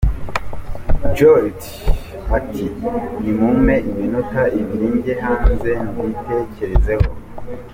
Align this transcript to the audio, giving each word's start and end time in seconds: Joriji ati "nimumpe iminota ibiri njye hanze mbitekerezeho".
Joriji 1.15 1.71
ati 2.37 2.65
"nimumpe 3.21 3.75
iminota 3.91 4.41
ibiri 4.59 4.87
njye 4.95 5.13
hanze 5.25 5.69
mbitekerezeho". 5.89 7.07